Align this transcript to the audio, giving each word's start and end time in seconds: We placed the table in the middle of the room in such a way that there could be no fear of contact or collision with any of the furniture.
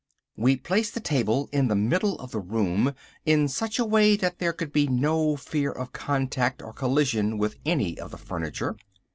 We 0.35 0.57
placed 0.57 0.95
the 0.95 0.99
table 0.99 1.47
in 1.51 1.67
the 1.67 1.75
middle 1.75 2.17
of 2.17 2.31
the 2.31 2.39
room 2.39 2.95
in 3.23 3.47
such 3.47 3.77
a 3.77 3.85
way 3.85 4.15
that 4.15 4.39
there 4.39 4.51
could 4.51 4.73
be 4.73 4.87
no 4.87 5.35
fear 5.35 5.71
of 5.71 5.93
contact 5.93 6.59
or 6.59 6.73
collision 6.73 7.37
with 7.37 7.57
any 7.67 7.99
of 7.99 8.09
the 8.09 8.17
furniture. 8.17 8.75